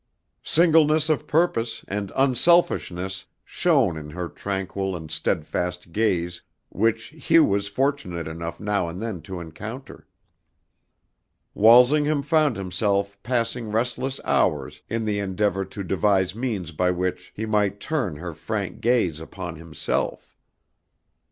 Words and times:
Singleness 0.41 1.09
of 1.09 1.27
purpose 1.27 1.85
and 1.87 2.11
unselfishness 2.15 3.27
shone 3.45 3.97
in 3.97 4.09
her 4.09 4.27
tranquil 4.29 4.95
and 4.95 5.11
steadfast 5.11 5.91
gaze 5.91 6.41
which 6.69 7.09
Hugh 7.09 7.45
was 7.45 7.67
fortunate 7.67 8.27
enough 8.27 8.59
now 8.59 8.87
and 8.87 8.99
then 8.99 9.21
to 9.21 9.39
encounter. 9.39 10.07
Walsingham 11.53 12.23
found 12.23 12.55
himself 12.55 13.21
passing 13.21 13.69
restless 13.71 14.19
hours 14.25 14.81
in 14.89 15.05
the 15.05 15.19
endeavor 15.19 15.65
to 15.65 15.83
devise 15.83 16.33
means 16.33 16.71
by 16.71 16.89
which 16.89 17.31
he 17.35 17.45
might 17.45 17.79
turn 17.79 18.15
her 18.15 18.33
frank 18.33 18.81
gaze 18.81 19.19
upon 19.21 19.57
himself. 19.57 20.35